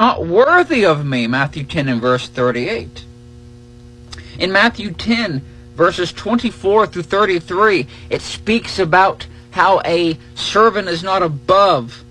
[0.00, 1.26] not worthy of me.
[1.26, 3.04] Matthew 10 and verse 38.
[4.38, 5.42] In Matthew 10,
[5.74, 12.04] verses 24 through 33, it speaks about how a servant is not above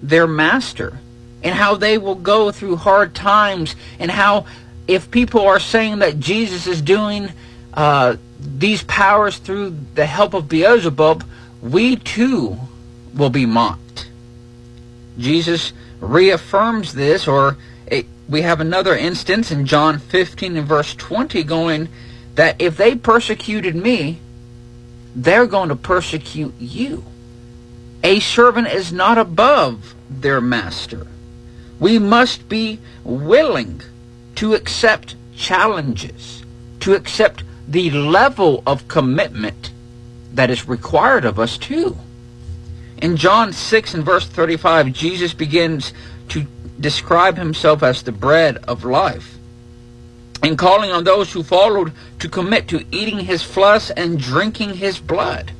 [0.00, 1.00] their master
[1.42, 4.46] and how they will go through hard times and how
[4.86, 7.32] if people are saying that Jesus is doing
[7.74, 11.24] uh, these powers through the help of Beelzebub,
[11.62, 12.56] we too
[13.12, 14.08] will be mocked.
[15.18, 17.56] Jesus reaffirms this, or
[18.28, 21.88] we have another instance in John 15 and verse 20 going
[22.34, 24.18] that if they persecuted me,
[25.16, 27.04] they're going to persecute you.
[28.04, 31.06] A servant is not above their master.
[31.80, 33.82] We must be willing
[34.36, 36.44] to accept challenges,
[36.80, 39.72] to accept the level of commitment
[40.34, 41.96] that is required of us too.
[43.00, 45.92] In John 6 and verse 35, Jesus begins
[46.30, 46.46] to
[46.80, 49.38] describe himself as the bread of life
[50.42, 54.98] and calling on those who followed to commit to eating his flesh and drinking his
[54.98, 55.52] blood.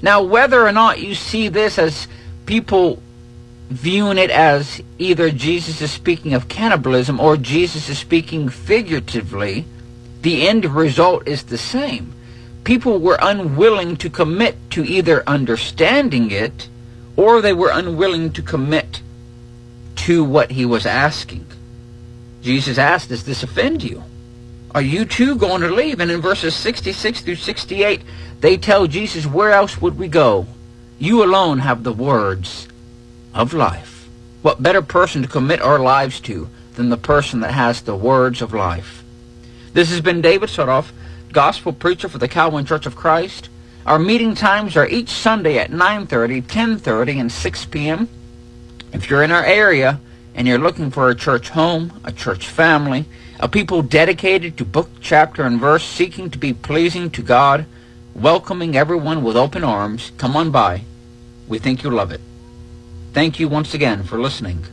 [0.00, 2.08] Now, whether or not you see this as
[2.46, 3.00] people
[3.68, 9.64] viewing it as either Jesus is speaking of cannibalism or Jesus is speaking figuratively,
[10.22, 12.12] the end result is the same.
[12.64, 16.68] People were unwilling to commit to either understanding it
[17.16, 19.02] or they were unwilling to commit
[19.96, 21.46] to what he was asking.
[22.42, 24.02] Jesus asked, Does this offend you?
[24.74, 26.00] Are you too going to leave?
[26.00, 28.02] And in verses 66 through 68,
[28.40, 30.46] they tell Jesus, Where else would we go?
[30.98, 32.68] You alone have the words
[33.34, 34.08] of life.
[34.42, 38.42] What better person to commit our lives to than the person that has the words
[38.42, 39.04] of life?
[39.72, 40.90] This has been David Sudoff,
[41.32, 43.48] gospel preacher for the Calvin Church of Christ.
[43.84, 48.08] Our meeting times are each Sunday at 9.30, 10.30, and 6 p.m.
[48.92, 50.00] If you're in our area
[50.36, 53.06] and you're looking for a church home, a church family,
[53.40, 57.66] a people dedicated to book, chapter, and verse, seeking to be pleasing to God,
[58.14, 60.84] welcoming everyone with open arms, come on by.
[61.48, 62.20] We think you'll love it.
[63.12, 64.64] Thank you once again for listening.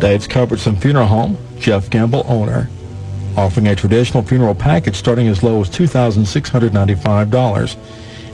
[0.00, 2.68] Dave's Culbertson Funeral Home, Jeff Gamble, owner
[3.36, 7.76] offering a traditional funeral package starting as low as $2,695,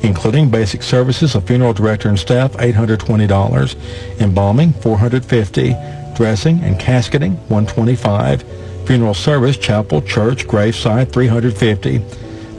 [0.03, 8.43] including basic services of funeral director and staff, $820, embalming, $450, dressing and casketing, $125,
[8.87, 12.01] funeral service, chapel, church, graveside, $350,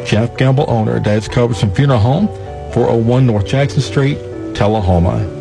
[0.04, 2.26] Jeff Gamble, owner, Dave's Culbertson Funeral Home,
[2.72, 4.18] 401 North Jackson Street,
[4.54, 5.33] Tullahoma.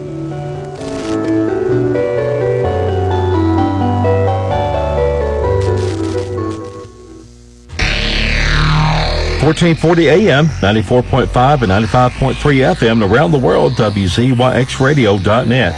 [9.44, 12.36] 1440 AM, 94.5 and 95.3
[12.76, 15.76] FM around the world, WZYXradio.net.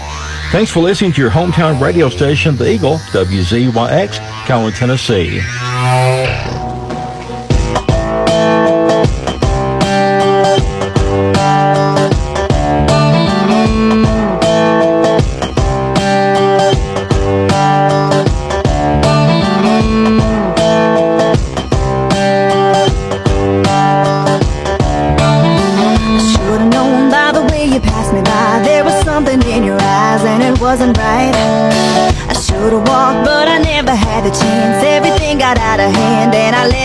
[0.51, 5.41] Thanks for listening to your hometown radio station, The Eagle, WZYX, Cowan, Tennessee.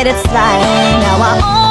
[0.02, 1.00] I'm not.
[1.02, 1.69] Now you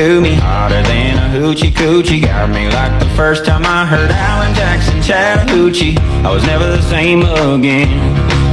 [0.00, 0.34] to me.
[0.34, 2.22] Hotter than a hoochie coochie.
[2.22, 5.96] Got me like the first time I heard Alan Jackson Chattahoochee.
[6.24, 7.92] I was never the same again.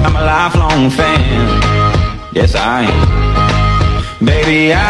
[0.05, 2.33] I'm a lifelong fan.
[2.33, 4.25] Yes, I am.
[4.25, 4.89] Baby, I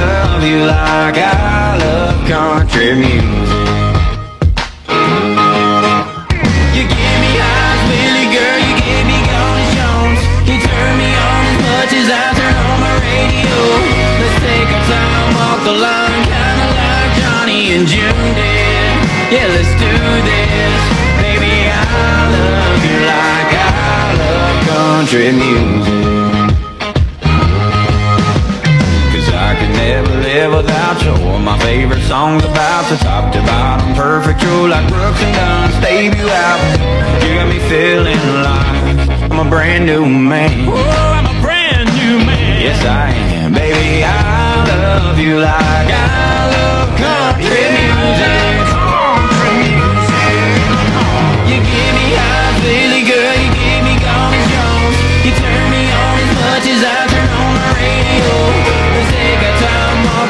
[0.00, 3.53] love you like I love country music
[17.74, 19.34] and June did.
[19.34, 19.90] Yeah, let's do
[20.30, 20.82] this.
[21.18, 26.14] Baby, I love you like I love country music.
[29.10, 31.14] Cause I could never live without you.
[31.26, 35.72] Or my favorite songs about the top to bottom Perfect, you're like Brooks and Dunn
[35.82, 36.60] Stave you out.
[37.26, 40.68] You got me feeling like I'm a brand new man.
[40.68, 42.62] Oh, I'm a brand new man.
[42.62, 43.52] Yes, I am.
[43.52, 47.63] Baby, I love you like I love country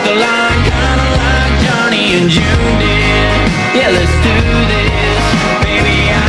[0.05, 4.37] the line Kinda like Johnny and June did Yeah, let's do
[4.73, 5.25] this.
[5.65, 6.27] Baby, I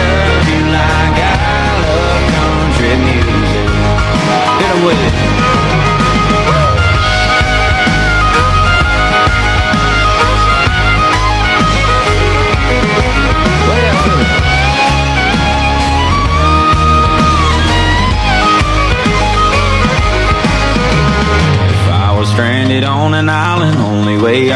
[0.00, 3.68] love you like I love country music.
[4.60, 5.35] Hit 'em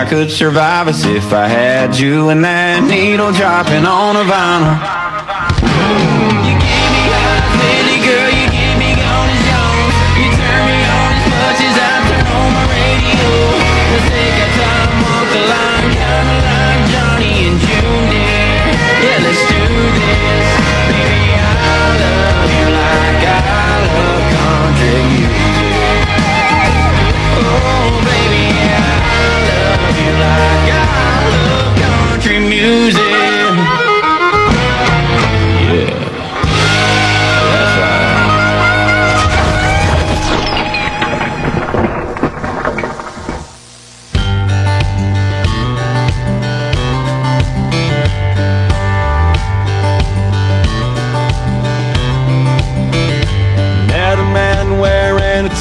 [0.00, 4.80] I could survive is if I had you and that needle dropping on a vinyl.
[6.40, 7.61] You give me highs,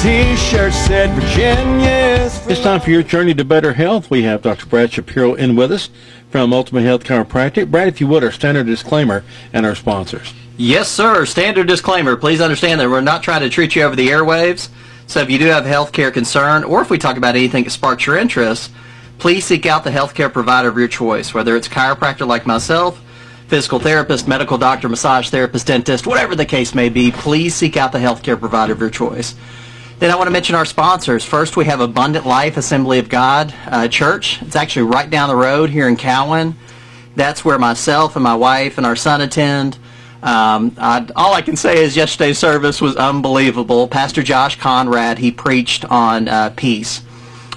[0.02, 2.54] t-shirt said Virginia's free.
[2.54, 4.10] It's time for your journey to better health.
[4.10, 4.64] We have Dr.
[4.64, 5.90] Brad Shapiro in with us
[6.30, 7.70] from Ultimate Health Chiropractic.
[7.70, 10.32] Brad, if you would, our standard disclaimer and our sponsors.
[10.56, 11.26] Yes, sir.
[11.26, 12.16] Standard disclaimer.
[12.16, 14.70] Please understand that we're not trying to treat you over the airwaves.
[15.06, 17.70] So if you do have a healthcare concern, or if we talk about anything that
[17.70, 18.70] sparks your interest,
[19.18, 22.98] please seek out the healthcare provider of your choice, whether it's chiropractor like myself,
[23.48, 27.10] physical therapist, medical doctor, massage therapist, dentist, whatever the case may be.
[27.10, 29.34] Please seek out the healthcare provider of your choice.
[30.00, 31.26] Then I want to mention our sponsors.
[31.26, 34.40] First, we have Abundant Life Assembly of God uh, Church.
[34.40, 36.56] It's actually right down the road here in Cowan.
[37.16, 39.76] That's where myself and my wife and our son attend.
[40.22, 43.88] Um, I, all I can say is yesterday's service was unbelievable.
[43.88, 47.02] Pastor Josh Conrad, he preached on uh, peace,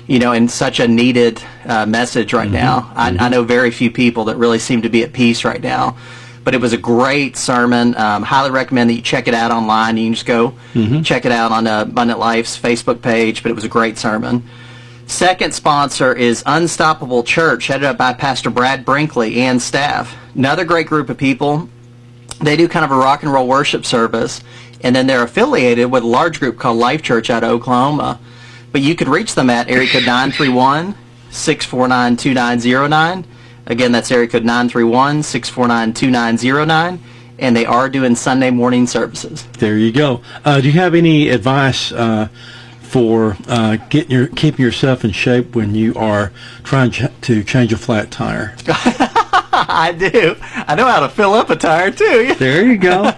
[0.06, 2.92] you know, in such a needed uh, message right now.
[2.94, 5.96] I, I know very few people that really seem to be at peace right now.
[6.44, 7.96] But it was a great sermon.
[7.96, 9.98] Um, highly recommend that you check it out online.
[9.98, 10.54] You can just go
[11.04, 13.44] check it out on uh, Abundant Life's Facebook page.
[13.44, 14.44] But it was a great sermon.
[15.06, 20.16] Second sponsor is Unstoppable Church, headed up by Pastor Brad Brinkley and staff.
[20.34, 21.70] Another great group of people.
[22.40, 24.42] They do kind of a rock and roll worship service,
[24.82, 28.20] and then they're affiliated with a large group called Life Church out of Oklahoma.
[28.72, 30.96] But you could reach them at area code 931
[31.30, 33.26] 649 2909.
[33.66, 37.00] Again, that's area code 931 649 2909.
[37.40, 39.44] and they are doing Sunday morning services.
[39.60, 40.22] There you go.
[40.46, 42.28] Uh, do you have any advice uh,
[42.82, 46.32] for uh, getting your keeping yourself in shape when you are
[46.64, 48.56] trying ch- to change a flat tire?
[48.68, 50.36] I do.
[50.42, 52.36] I know how to fill up a tire too.
[52.40, 53.12] There you go.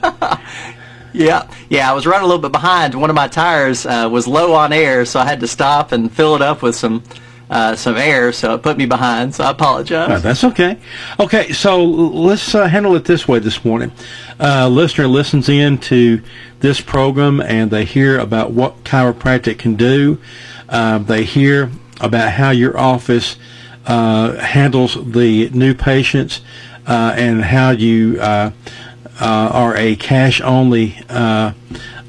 [1.13, 1.89] Yeah, yeah.
[1.89, 2.93] I was running a little bit behind.
[2.93, 6.11] One of my tires uh, was low on air, so I had to stop and
[6.11, 7.03] fill it up with some
[7.49, 8.31] uh, some air.
[8.31, 9.35] So it put me behind.
[9.35, 10.21] So I apologize.
[10.21, 10.77] That's okay.
[11.19, 13.91] Okay, so let's uh, handle it this way this morning.
[14.39, 16.21] Uh, listener listens in to
[16.59, 20.19] this program and they hear about what chiropractic can do.
[20.67, 21.69] Uh, they hear
[22.01, 23.37] about how your office
[23.85, 26.41] uh, handles the new patients
[26.87, 30.97] uh, and how you are a cash only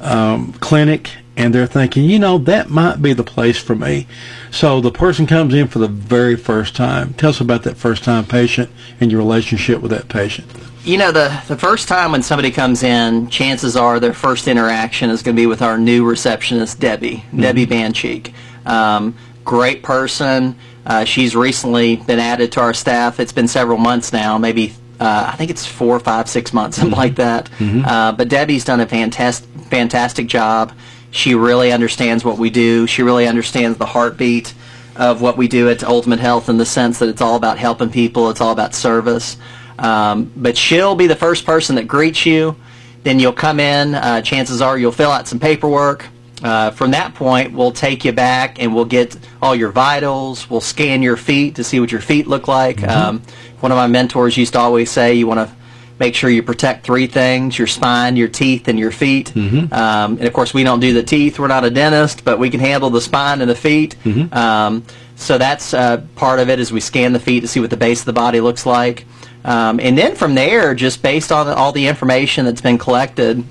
[0.01, 4.07] um, clinic and they're thinking, you know, that might be the place for me.
[4.51, 7.13] So the person comes in for the very first time.
[7.15, 10.51] Tell us about that first time patient and your relationship with that patient.
[10.85, 15.11] You know, the the first time when somebody comes in, chances are their first interaction
[15.11, 18.33] is going to be with our new receptionist, Debbie, Debbie Bancheek.
[18.65, 20.57] Um, great person.
[20.87, 23.19] Uh, she's recently been added to our staff.
[23.19, 26.97] It's been several months now, maybe uh, I think it's four, five, six months, something
[26.97, 27.51] like that.
[27.85, 30.73] Uh, but Debbie's done a fantastic fantastic job.
[31.17, 32.87] She really understands what we do.
[32.87, 34.53] She really understands the heartbeat
[34.97, 37.91] of what we do at Ultimate Health in the sense that it's all about helping
[37.91, 38.31] people.
[38.31, 39.37] It's all about service.
[39.79, 42.57] Um, but she'll be the first person that greets you.
[43.03, 43.95] Then you'll come in.
[43.95, 46.07] Uh, chances are you'll fill out some paperwork.
[46.43, 50.51] Uh, from that point, we'll take you back and we'll get all your vitals.
[50.51, 52.83] We'll scan your feet to see what your feet look like.
[52.87, 53.23] Um,
[53.61, 55.56] one of my mentors used to always say, you want to
[55.99, 59.35] make sure you protect three things your spine, your teeth, and your feet.
[59.73, 61.39] Um, and of course, we don't do the teeth.
[61.39, 63.97] We're not a dentist, but we can handle the spine and the feet.
[64.33, 64.85] Um,
[65.17, 67.77] so that's uh, part of it is we scan the feet to see what the
[67.79, 69.07] base of the body looks like.
[69.45, 73.43] Um, and then from there, just based on all the information that's been collected,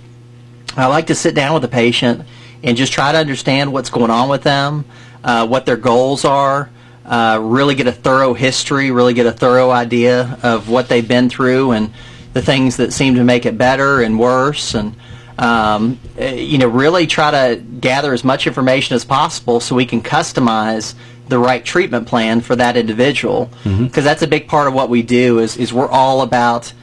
[0.78, 2.24] I like to sit down with the patient
[2.64, 4.86] and just try to understand what's going on with them,
[5.24, 6.70] uh, what their goals are,
[7.06, 11.30] uh, really get a thorough history, really get a thorough idea of what they've been
[11.30, 11.92] through and
[12.36, 14.94] the things that seem to make it better and worse, and
[15.40, 19.86] um, eh, you know, really try to gather as much information as possible so we
[19.86, 20.96] can customize
[21.30, 23.50] the right treatment plan for that individual.
[23.64, 26.74] Because that's a big part of what we do is, is we're all about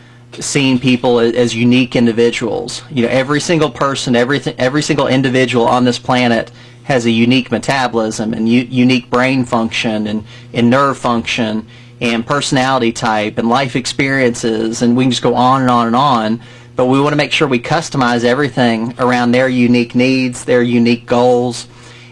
[0.40, 2.82] seeing people as, as unique individuals.
[2.90, 6.50] You know, every single person, every every single individual on this planet
[6.85, 11.66] has a unique metabolism and u- unique brain function and, and nerve function
[12.02, 15.97] and personality type and life experiences and we can just go on and on and
[15.97, 16.40] on.
[16.75, 21.06] But we want to make sure we customize everything around their unique needs, their unique
[21.06, 21.68] goals,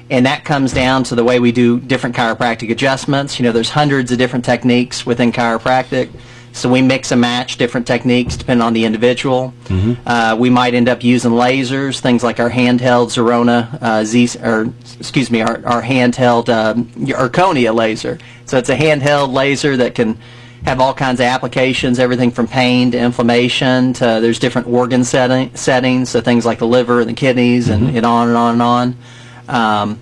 [0.08, 3.38] and that comes down to the way we do different chiropractic adjustments.
[3.38, 6.10] You know, there's hundreds of different techniques within chiropractic.
[6.52, 9.54] So we mix and match different techniques depending on the individual.
[10.06, 14.72] Uh, we might end up using lasers, things like our handheld Zerona uh, Z, or
[14.98, 18.18] excuse me, our, our handheld um, Erchonia laser.
[18.46, 20.18] So it's a handheld laser that can
[20.64, 25.54] have all kinds of applications, everything from pain to inflammation to there's different organ setting,
[25.56, 28.62] settings, so things like the liver and the kidneys and, and on and on and
[28.62, 28.96] on.
[29.48, 30.00] Um,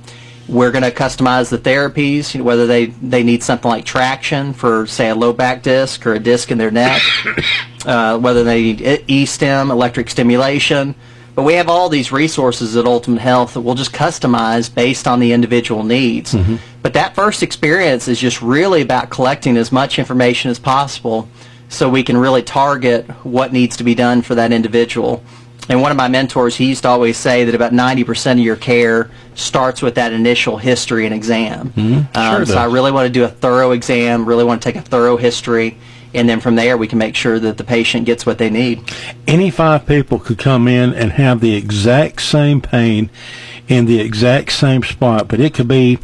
[0.48, 4.52] we're going to customize the therapies, you know, whether they, they need something like traction
[4.54, 7.02] for, say, a low back disc or a disc in their neck,
[7.86, 10.94] uh, whether they need e- E-stim, electric stimulation.
[11.34, 15.20] But we have all these resources at Ultimate Health that we'll just customize based on
[15.20, 16.34] the individual needs.
[16.82, 21.28] But that first experience is just really about collecting as much information as possible
[21.68, 25.22] so we can really target what needs to be done for that individual.
[25.68, 28.56] And one of my mentors, he used to always say that about 90% of your
[28.56, 31.72] care starts with that initial history and exam.
[31.76, 34.76] Um, Sure so I really want to do a thorough exam, really want to take
[34.76, 35.76] a thorough history,
[36.14, 38.80] and then from there we can make sure that the patient gets what they need.
[39.26, 43.10] Any five people could come in and have the exact same pain
[43.68, 45.98] in the exact same spot, but it could be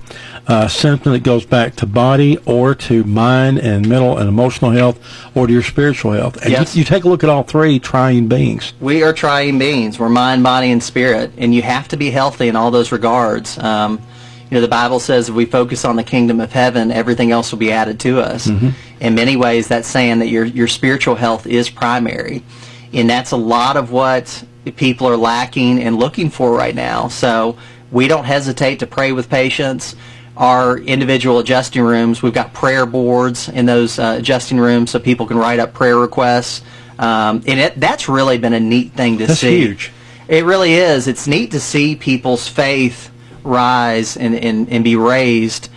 [0.46, 5.00] uh, something that goes back to body or to mind and mental and emotional health
[5.34, 6.36] or to your spiritual health.
[6.42, 6.76] And Yes.
[6.76, 8.74] you, you take a look at all three triune beings.
[8.80, 9.98] We are triune beings.
[9.98, 13.58] We're mind, body, and spirit, and you have to be healthy in all those regards.
[13.58, 13.98] Um,
[14.50, 17.50] you know, the Bible says if we focus on the kingdom of heaven, everything else
[17.50, 18.46] will be added to us.
[18.46, 22.42] In many ways, that's saying that your your spiritual health is primary,
[22.92, 27.08] and that's a lot of what people are lacking and looking for right now.
[27.08, 27.56] So
[27.90, 29.94] we don't hesitate to pray with patients.
[30.36, 35.26] Our individual adjusting rooms, we've got prayer boards in those uh, adjusting rooms so people
[35.26, 36.62] can write up prayer requests.
[36.98, 39.58] Um, and it, that's really been a neat thing to That's see.
[39.58, 39.92] huge.
[40.26, 41.06] It really is.
[41.06, 43.10] It's neat to see people's faith
[43.44, 45.68] rise and, and, and be raised,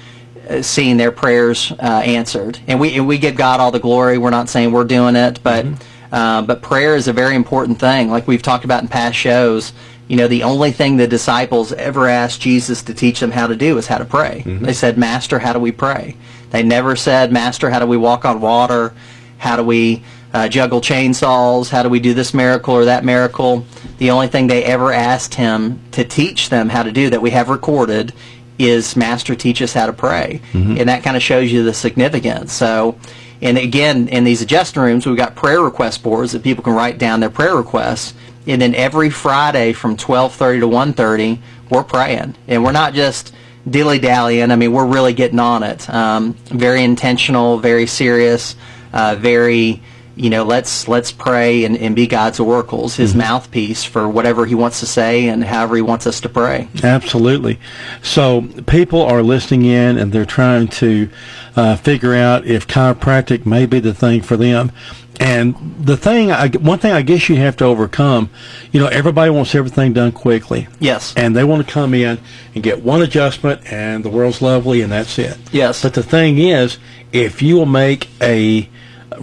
[0.50, 2.60] uh, seeing their prayers uh, answered.
[2.68, 4.18] And we and we give God all the glory.
[4.18, 5.66] We're not saying we're doing it, but
[6.12, 8.10] Uh, but prayer is a very important thing.
[8.10, 9.74] Like we've talked about in past shows,
[10.08, 13.56] you know, the only thing the disciples ever asked Jesus to teach them how to
[13.56, 14.44] do is how to pray.
[14.46, 16.16] They said, Master, how do we pray?
[16.52, 18.94] They never said, Master, how do we walk on water?
[19.38, 21.70] How do we uh, juggle chainsaws?
[21.70, 23.66] How do we do this miracle or that miracle?
[23.98, 27.32] The only thing they ever asked him to teach them how to do that we
[27.32, 28.14] have recorded
[28.58, 30.40] is Master, teach us how to pray.
[30.78, 32.54] And that kind of shows you the significance.
[32.54, 32.98] So,
[33.42, 36.98] and again, in these adjusting rooms, we've got prayer request boards that people can write
[36.98, 38.14] down their prayer requests.
[38.48, 41.40] And then every Friday from 12:30 to 1:30,
[41.70, 43.34] we're praying, and we're not just
[43.70, 44.52] dilly dallying.
[44.52, 45.90] I mean, we're really getting on it.
[45.90, 48.56] Um, very intentional, very serious,
[48.94, 49.82] uh, very
[50.18, 50.44] you know.
[50.44, 54.86] Let's let's pray and, and be God's oracles, His mouthpiece for whatever He wants to
[54.86, 56.68] say and however He wants us to pray.
[56.84, 57.60] Absolutely.
[58.02, 61.10] So people are listening in and they're trying to
[61.56, 64.72] uh, figure out if chiropractic may be the thing for them.
[65.20, 68.30] And the thing, I, one thing I guess you have to overcome,
[68.72, 70.68] you know, everybody wants everything done quickly.
[70.80, 71.14] Yes.
[71.18, 72.20] And they want to come in
[72.54, 75.38] and get one adjustment and the world's lovely and that's it.
[75.52, 75.82] Yes.
[75.82, 76.78] But the thing is,
[77.12, 78.70] if you will make a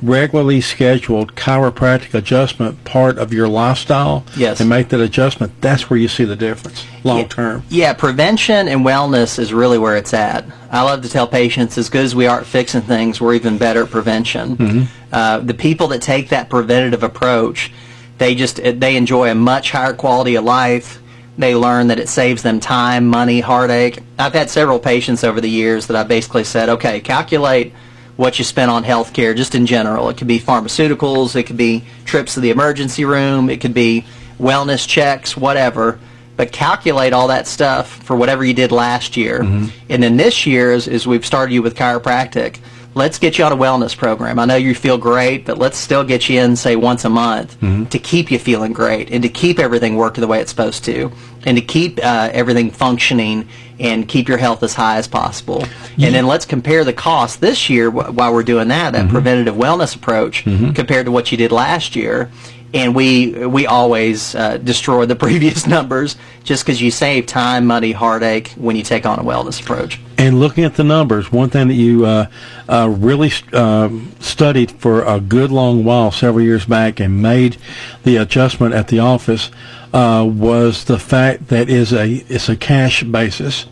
[0.02, 4.60] regularly scheduled chiropractic adjustment part of your lifestyle Yes.
[4.60, 7.62] and make that adjustment, that's where you see the difference long term.
[7.68, 10.44] Yeah, prevention and wellness is really where it's at.
[10.70, 13.58] I love to tell patients, as good as we are at fixing things, we're even
[13.58, 14.88] better at prevention.
[15.12, 17.70] Uh, the people that take that preventative approach,
[18.18, 21.00] they just they enjoy a much higher quality of life.
[21.36, 23.98] They learn that it saves them time, money, heartache.
[24.18, 27.74] I've had several patients over the years that I basically said, okay, calculate
[28.16, 30.08] what you spent on health care just in general.
[30.08, 34.04] It could be pharmaceuticals, it could be trips to the emergency room, it could be
[34.38, 35.98] wellness checks, whatever.
[36.36, 39.40] But calculate all that stuff for whatever you did last year.
[39.40, 39.66] Mm-hmm.
[39.88, 42.58] And then this year, as, as we've started you with chiropractic,
[42.94, 44.38] let's get you on a wellness program.
[44.38, 47.60] I know you feel great, but let's still get you in, say, once a month
[47.60, 47.84] mm-hmm.
[47.86, 51.10] to keep you feeling great and to keep everything working the way it's supposed to
[51.44, 55.64] and to keep uh, everything functioning and keep your health as high as possible.
[55.98, 59.12] And then let's compare the cost this year wh- while we're doing that, that mm-hmm.
[59.12, 60.72] preventative wellness approach, mm-hmm.
[60.72, 62.30] compared to what you did last year.
[62.74, 67.92] And we we always uh, destroy the previous numbers just because you save time, money,
[67.92, 70.00] heartache when you take on a wellness approach.
[70.18, 72.26] And looking at the numbers, one thing that you uh,
[72.68, 77.56] uh, really um, studied for a good long while, several years back, and made
[78.02, 79.50] the adjustment at the office
[79.92, 83.66] uh, was the fact that is a it's a cash basis,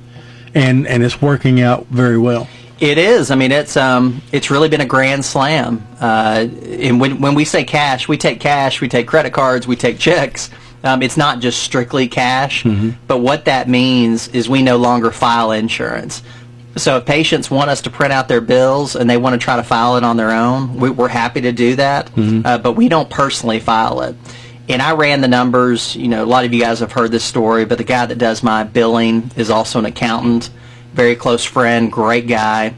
[0.54, 2.48] and and it's working out very well.
[2.82, 3.30] It is.
[3.30, 5.86] I mean, it's um, it's really been a grand slam.
[6.00, 9.76] Uh, and when when we say cash, we take cash, we take credit cards, we
[9.76, 10.50] take checks.
[10.82, 12.64] Um, it's not just strictly cash,
[13.06, 16.24] but what that means is we no longer file insurance.
[16.76, 19.54] So if patients want us to print out their bills and they want to try
[19.54, 22.10] to file it on their own, we, we're happy to do that,
[22.44, 24.16] uh, but we don't personally file it.
[24.68, 25.94] And I ran the numbers.
[25.94, 28.18] You know, a lot of you guys have heard this story, but the guy that
[28.18, 30.50] does my billing is also an accountant,
[30.94, 32.74] very close friend, great guy.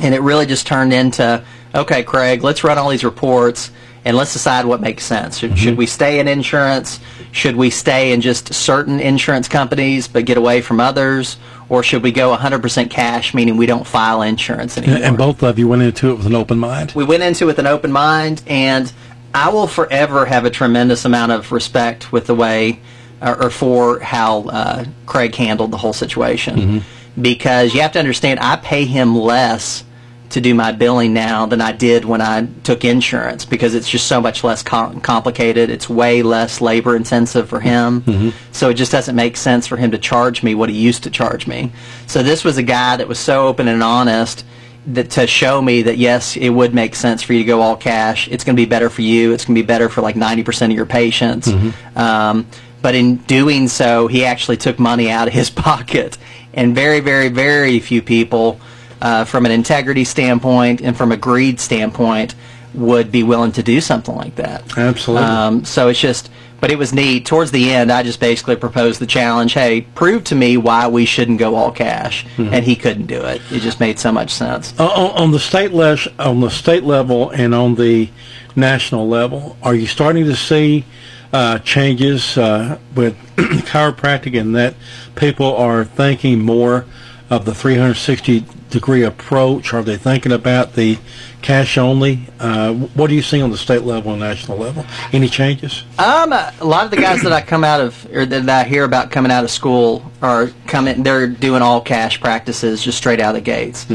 [0.00, 1.44] And it really just turned into,
[1.74, 3.70] okay, Craig, let's run all these reports
[4.04, 5.38] and let's decide what makes sense.
[5.38, 5.78] Should, should mm-hmm.
[5.78, 7.00] we stay in insurance?
[7.32, 11.38] Should we stay in just certain insurance companies but get away from others?
[11.68, 15.00] Or should we go 100% cash, meaning we don't file insurance anymore?
[15.02, 16.92] And both of you went into it with an open mind.
[16.94, 18.92] we went into it with an open mind, and
[19.32, 22.80] I will forever have a tremendous amount of respect with the way
[23.22, 26.56] or, or for how uh, Craig handled the whole situation.
[26.56, 26.78] Mm-hmm.
[27.20, 29.84] Because you have to understand, I pay him less
[30.30, 34.08] to do my billing now than I did when I took insurance because it's just
[34.08, 35.70] so much less com- complicated.
[35.70, 38.32] It's way less labor intensive for him.
[38.50, 41.10] So it just doesn't make sense for him to charge me what he used to
[41.10, 41.70] charge me.
[42.08, 44.44] So this was a guy that was so open and honest
[44.88, 47.76] that to show me that yes, it would make sense for you to go all
[47.76, 48.26] cash.
[48.26, 49.32] It's going to be better for you.
[49.32, 51.48] It's going to be better for like 90% of your patients.
[51.94, 52.46] Um,
[52.82, 56.18] but in doing so, he actually took money out of his pocket.
[56.54, 58.60] And very, very, very few people,
[59.02, 62.34] uh, from an integrity standpoint and from a greed standpoint,
[62.74, 64.76] would be willing to do something like that.
[64.76, 65.26] Absolutely.
[65.26, 67.26] Um, so it's just, but it was neat.
[67.26, 69.52] Towards the end, I just basically proposed the challenge.
[69.52, 73.42] Hey, prove to me why we shouldn't go all cash, and he couldn't do it.
[73.50, 74.74] It just made so much sense.
[74.78, 78.08] Uh, on, on the state le- on the state level and on the
[78.56, 80.84] national level, are you starting to see
[81.32, 84.74] uh, changes uh, with chiropractic and that
[85.16, 86.84] people are thinking more
[87.30, 89.72] of the 360 degree approach?
[89.72, 90.98] Are they thinking about the
[91.42, 92.26] cash only?
[92.40, 94.84] Uh, what do you see on the state level and national level?
[95.12, 95.84] Any changes?
[95.98, 98.84] Um, a lot of the guys that I come out of, or that I hear
[98.84, 101.02] about coming out of school, are coming.
[101.02, 103.86] They're doing all cash practices just straight out of the gates.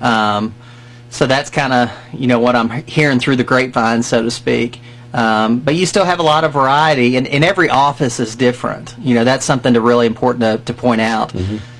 [0.00, 0.54] Um,
[1.10, 4.80] so that's kind of you know what I'm hearing through the grapevine, so to speak.
[5.14, 8.94] Um, but you still have a lot of variety, and, and every office is different.
[8.98, 11.32] You know, that's something to really important to, to point out.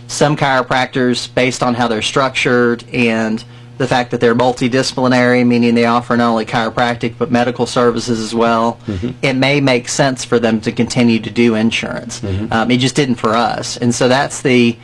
[0.07, 3.43] Some chiropractors, based on how they're structured and
[3.79, 8.33] the fact that they're multidisciplinary, meaning they offer not only chiropractic but medical services as
[8.33, 8.79] well,
[9.21, 12.23] it may make sense for them to continue to do insurance.
[12.53, 14.77] Um, it just didn't for us, and so that's the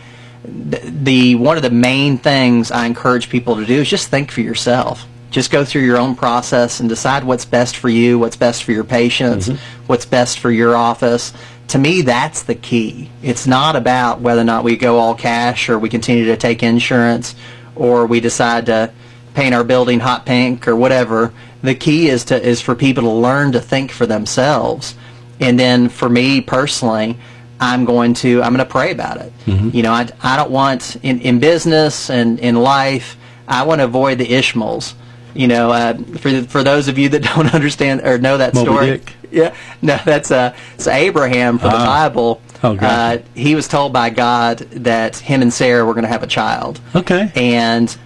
[0.42, 4.32] the, the one of the main things I encourage people to do is just think
[4.32, 5.06] for yourself.
[5.30, 8.72] Just go through your own process and decide what's best for you, what's best for
[8.72, 9.84] your patients, mm-hmm.
[9.86, 11.32] what's best for your office.
[11.68, 13.10] To me, that's the key.
[13.22, 16.64] It's not about whether or not we go all cash or we continue to take
[16.64, 17.36] insurance
[17.76, 18.92] or we decide to
[19.34, 21.32] paint our building hot pink or whatever.
[21.62, 24.96] The key is to is for people to learn to think for themselves.
[25.38, 27.18] And then for me personally,
[27.60, 29.32] I'm going to I'm going to pray about it.
[29.46, 29.70] Mm-hmm.
[29.76, 33.16] You know, I, I don't want in, in business and in life,
[33.46, 34.94] I want to avoid the Ishmaels.
[35.34, 38.66] You know, uh, for for those of you that don't understand or know that Moby
[38.66, 39.12] story, Dick?
[39.30, 42.08] yeah, no, that's uh, it's Abraham for the Ah.
[42.08, 42.40] Bible.
[42.62, 46.22] Oh, uh, he was told by God that him and Sarah were going to have
[46.22, 46.78] a child.
[46.94, 47.32] Okay.
[47.34, 47.96] And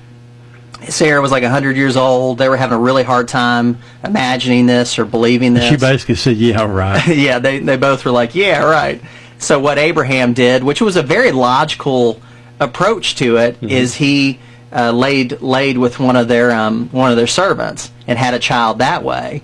[0.88, 2.38] Sarah was like 100 years old.
[2.38, 6.36] They were having a really hard time imagining this or believing this She basically said,
[6.36, 9.00] "Yeah, right." yeah, they, they both were like, yeah, right.
[9.38, 12.20] So what Abraham did, which was a very logical
[12.60, 14.38] approach to it, is he
[14.74, 18.38] uh, laid laid with one of their um, one of their servants and had a
[18.38, 19.42] child that way.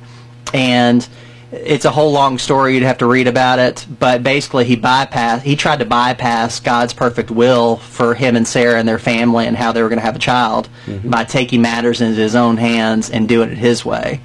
[0.53, 1.07] And
[1.53, 2.75] it's a whole long story.
[2.75, 3.87] You'd have to read about it.
[3.99, 5.43] But basically, he bypassed.
[5.43, 9.57] He tried to bypass God's perfect will for him and Sarah and their family and
[9.57, 10.69] how they were going to have a child
[11.05, 14.21] by taking matters into his own hands and doing it his way.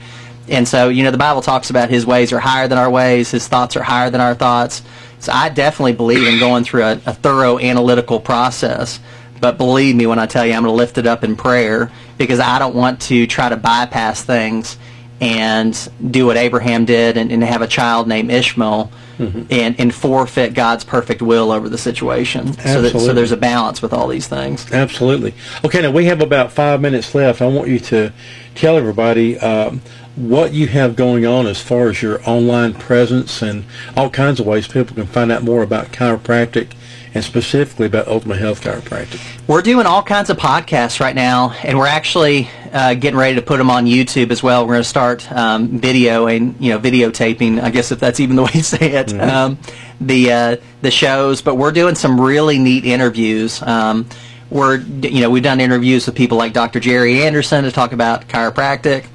[0.48, 3.32] And so, you know, the Bible talks about his ways are higher than our ways,
[3.32, 4.84] his thoughts are higher than our thoughts.
[5.20, 9.00] So I definitely believe in going through a, a thorough analytical process.
[9.40, 11.92] But believe me when I tell you, I'm going to lift it up in prayer
[12.18, 14.78] because I don't want to try to bypass things
[15.22, 20.54] and do what Abraham did and, and have a child named Ishmael and, and forfeit
[20.54, 22.54] God's perfect will over the situation.
[22.54, 24.72] So, that, so there's a balance with all these things.
[24.72, 25.34] Absolutely.
[25.64, 27.42] Okay, now we have about five minutes left.
[27.42, 28.12] I want you to
[28.56, 29.82] tell everybody um,
[30.16, 34.46] what you have going on as far as your online presence and all kinds of
[34.46, 36.74] ways people can find out more about chiropractic
[37.16, 39.22] and specifically about Ultimate Health Chiropractic.
[39.48, 43.42] We're doing all kinds of podcasts right now, and we're actually uh, getting ready to
[43.42, 44.68] put them on YouTube as well.
[44.68, 47.62] We're going to start um, videoing, you know, videotaping.
[47.62, 49.14] I guess if that's even the way to say it.
[49.14, 49.58] Um,
[50.02, 53.62] the uh, the shows, but we're doing some really neat interviews.
[53.62, 54.08] Um,
[54.50, 56.80] we're, you know, we've done interviews with people like Dr.
[56.80, 59.06] Jerry Anderson to talk about chiropractic.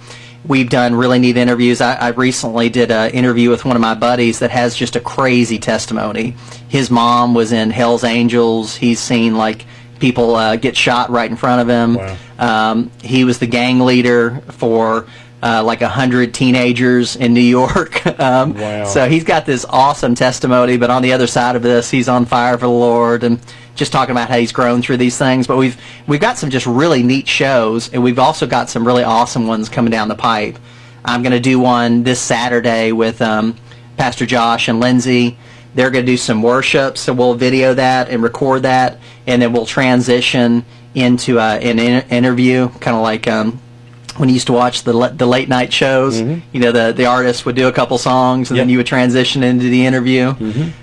[0.47, 1.81] We've done really neat interviews.
[1.81, 5.01] I, I recently did an interview with one of my buddies that has just a
[5.01, 6.35] crazy testimony.
[6.69, 8.75] His mom was in Hell's Angels.
[8.75, 9.67] He's seen like
[9.99, 11.95] people uh, get shot right in front of him.
[11.95, 12.17] Wow.
[12.39, 15.07] Um, he was the gang leader for
[15.43, 18.07] uh, like a hundred teenagers in New York.
[18.21, 18.85] um, Wow.
[18.87, 22.25] So he's got this awesome testimony, but on the other side of this, he's on
[22.25, 23.41] fire for the Lord and
[23.75, 25.47] just talking about how he's grown through these things.
[25.47, 29.03] But we've we've got some just really neat shows, and we've also got some really
[29.03, 30.59] awesome ones coming down the pipe.
[31.05, 33.57] I'm going to do one this Saturday with um,
[33.97, 35.39] Pastor Josh and Lindsay.
[35.75, 39.53] They're going to do some worship, so we'll video that and record that, and then
[39.53, 43.61] we'll transition into uh, an in- interview, kind of like um,
[44.21, 46.21] when you used to watch the the late night shows.
[46.53, 49.43] You know, the the artist would do a couple songs, and then you would transition
[49.43, 50.35] into the interview.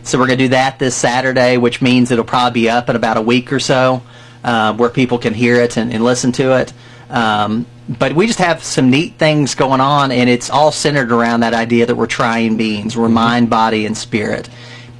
[0.03, 2.95] So we're going to do that this Saturday, which means it'll probably be up in
[2.95, 4.01] about a week or so,
[4.43, 6.73] uh, where people can hear it and, and listen to it.
[7.09, 11.41] Um, but we just have some neat things going on, and it's all centered around
[11.41, 12.97] that idea that we're triune beings.
[12.97, 14.49] We're mind, body, and spirit.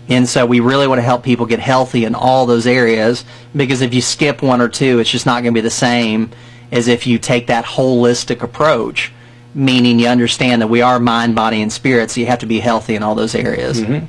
[0.10, 3.82] And so we really want to help people get healthy in all those areas because
[3.82, 6.32] if you skip one or two, it's just not going to be the same
[6.72, 9.12] as if you take that holistic approach,
[9.56, 12.60] meaning you understand that we are mind, body, and spirit, so you have to be
[12.60, 13.82] healthy in all those areas.
[13.82, 14.06] A-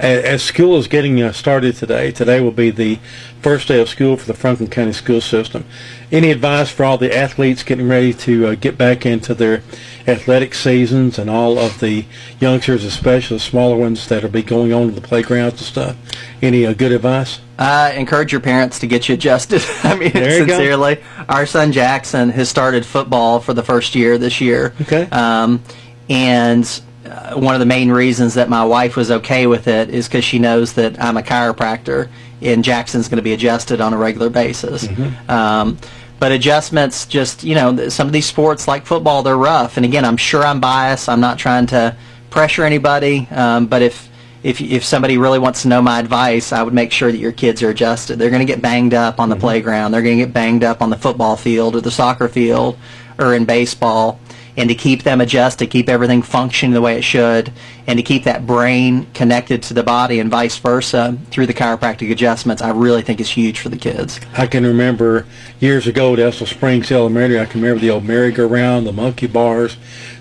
[0.00, 2.98] As school is getting uh, started today, today will be the
[3.40, 5.64] first day of school for the Franklin County school system.
[6.12, 9.62] Any advice for all the athletes getting ready to uh, get back into their
[10.08, 12.04] athletic seasons and all of the
[12.40, 15.96] youngsters, especially the smaller ones that will be going on to the playgrounds and stuff?
[16.42, 17.40] Any uh, good advice?
[17.58, 19.62] Uh, encourage your parents to get you adjusted.
[19.84, 20.46] I mean, you go.
[20.46, 21.00] sincerely.
[21.28, 24.72] Our son Jackson has started football for the first year this year.
[24.80, 25.08] Okay.
[25.10, 25.62] Um,
[26.08, 30.08] and uh, one of the main reasons that my wife was okay with it is
[30.08, 32.08] because she knows that I'm a chiropractor
[32.42, 34.86] and Jackson's going to be adjusted on a regular basis.
[34.86, 35.30] Mm-hmm.
[35.30, 35.78] Um,
[36.20, 39.78] but adjustments, just you know, some of these sports like football, they're rough.
[39.78, 41.08] And again, I'm sure I'm biased.
[41.08, 41.96] I'm not trying to
[42.28, 43.26] pressure anybody.
[43.30, 44.08] Um, but if
[44.42, 47.32] if if somebody really wants to know my advice, I would make sure that your
[47.32, 48.18] kids are adjusted.
[48.18, 49.92] They're going to get banged up on the playground.
[49.92, 52.78] They're going to get banged up on the football field or the soccer field
[53.18, 54.20] or in baseball.
[54.56, 57.52] And to keep them adjusted, to keep everything functioning the way it should,
[57.86, 62.10] and to keep that brain connected to the body and vice versa through the chiropractic
[62.10, 64.20] adjustments, I really think is huge for the kids.
[64.36, 65.26] I can remember
[65.60, 69.76] years ago at Estill Springs Elementary, I can remember the old merry-go-round, the monkey bars,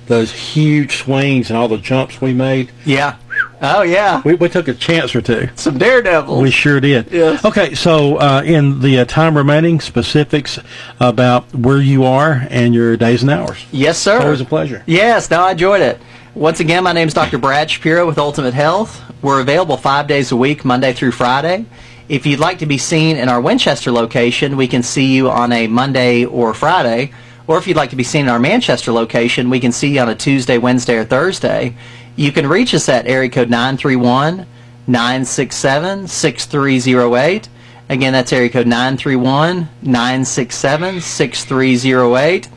[0.07, 2.71] those huge swings and all the jumps we made.
[2.83, 3.17] Yeah.
[3.61, 4.21] Oh yeah.
[4.23, 5.49] We, we took a chance or two.
[5.55, 6.41] Some daredevils.
[6.41, 7.11] We sure did.
[7.11, 7.43] Yes.
[7.43, 10.59] Okay, so uh, in the uh, time remaining, specifics
[10.99, 13.65] about where you are and your days and hours.
[13.71, 14.21] Yes, sir.
[14.21, 14.83] Always a pleasure.
[14.85, 15.99] Yes, no, I enjoyed it.
[16.35, 17.37] Once again, my name is Dr.
[17.37, 19.01] Brad Shapiro with Ultimate Health.
[19.21, 21.65] We're available five days a week, Monday through Friday.
[22.07, 25.51] If you'd like to be seen in our Winchester location, we can see you on
[25.51, 27.11] a Monday or Friday.
[27.45, 29.99] Or if you'd like to be seen in our Manchester location, we can see you
[30.01, 31.75] on a Tuesday, Wednesday, or Thursday.
[32.15, 34.45] You can reach us at area code 931
[34.87, 37.49] 967 6308.
[37.89, 42.49] Again, that's area code 931 967 6308.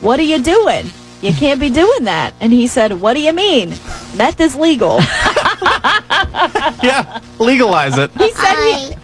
[0.00, 0.86] what are you doing?
[1.22, 2.34] You can't be doing that.
[2.40, 3.70] And he said, What do you mean?
[4.16, 5.00] Meth is legal.
[6.82, 8.10] Yeah, legalize it.
[8.12, 8.94] He said, he,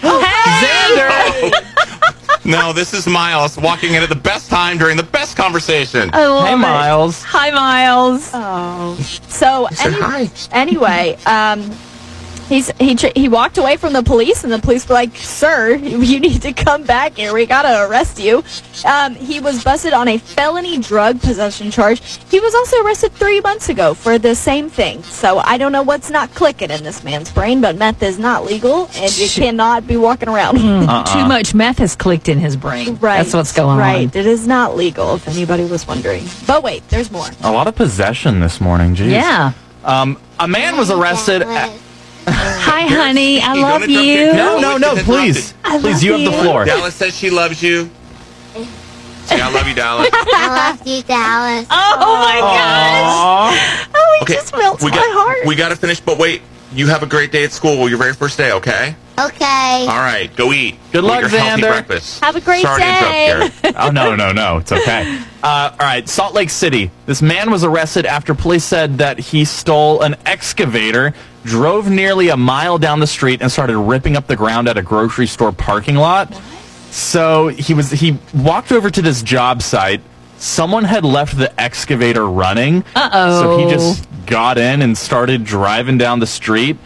[0.00, 1.52] Xander!
[2.44, 6.08] No, this is Miles walking in at the best time during the best conversation.
[6.14, 6.56] I love Hey, it.
[6.56, 7.22] Miles.
[7.24, 8.30] Hi, Miles.
[8.32, 8.94] Oh.
[9.28, 10.30] So any- hi.
[10.52, 11.70] anyway, um,
[12.48, 15.74] he's he tr- he walked away from the police, and the police were like, "Sir,
[15.74, 17.32] you need to come back here.
[17.32, 18.42] We gotta arrest you."
[18.84, 22.00] Um, he was busted on a felony drug possession charge.
[22.30, 25.02] He was also arrested three months ago for the same thing.
[25.02, 28.44] So I don't know what's not clicking in this man's brain, but meth is not
[28.44, 30.56] legal, and you cannot be walking around.
[30.58, 32.96] Too much meth has clicked in his brain.
[32.96, 33.18] Right.
[33.18, 33.88] That's what's going right.
[33.88, 33.94] on.
[34.06, 36.24] Right, it is not legal, if anybody was wondering.
[36.46, 37.26] But wait, there's more.
[37.42, 39.12] A lot of possession this morning, geez.
[39.12, 39.52] Yeah.
[39.84, 41.42] Um, a man was arrested.
[41.42, 41.70] At,
[42.32, 43.40] Hi, honey.
[43.40, 44.12] I love don't interrupt you.
[44.12, 45.54] your- no, no, no, please.
[45.64, 46.42] I Please, love you have the you.
[46.42, 46.64] floor.
[46.64, 47.90] Dallas says she loves you.
[49.26, 50.08] Say, I love you, Dallas.
[50.12, 51.66] I love you, Dallas.
[51.70, 53.88] Oh, oh my Aw.
[53.94, 55.46] Oh, he Okay, just melts we my got, heart.
[55.46, 56.40] We got to finish, but wait.
[56.72, 57.88] You have a great day at school.
[57.88, 58.94] Your very first day, okay?
[59.18, 59.86] Okay.
[59.88, 60.76] All right, go eat.
[60.92, 61.60] Good Go eat luck, your Xander.
[61.68, 62.20] breakfast.
[62.20, 63.50] Have a great Sorry day.
[63.62, 65.20] to oh no, no, no, it's okay.
[65.42, 66.90] Uh, all right, Salt Lake City.
[67.06, 72.36] This man was arrested after police said that he stole an excavator, drove nearly a
[72.36, 75.96] mile down the street, and started ripping up the ground at a grocery store parking
[75.96, 76.32] lot.
[76.90, 80.00] So he was he walked over to this job site.
[80.38, 82.84] Someone had left the excavator running.
[82.94, 83.40] Uh-oh.
[83.42, 86.76] So he just got in and started driving down the street.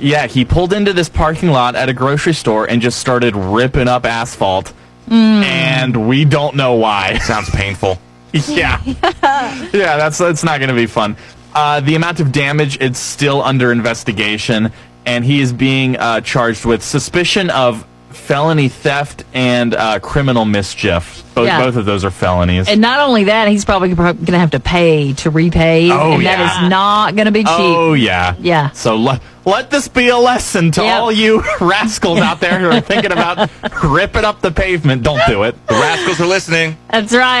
[0.00, 3.88] Yeah, he pulled into this parking lot at a grocery store and just started ripping
[3.88, 4.72] up asphalt.
[5.08, 7.18] And we don't know why.
[7.18, 7.98] Sounds painful.
[8.32, 8.80] yeah.
[8.84, 11.16] yeah, that's that's not going to be fun.
[11.52, 14.72] Uh, the amount of damage it's still under investigation,
[15.04, 17.84] and he is being uh, charged with suspicion of
[18.30, 21.24] felony theft and uh, criminal mischief.
[21.34, 21.64] Both Yeah.
[21.64, 22.68] both of those are felonies.
[22.68, 25.90] And not only that, he's probably going to have to pay to repay.
[25.90, 26.36] Oh, and yeah.
[26.36, 27.48] that is not going to be cheap.
[27.50, 28.70] oh yeah, Yeah.
[28.70, 31.00] So let let this be a lesson to Yep.
[31.00, 33.50] all you rascals out there who are thinking about
[33.84, 35.02] ripping up the pavement.
[35.02, 35.54] Don't do it.
[35.66, 36.76] The rascals are listening.
[36.90, 37.38] That's right.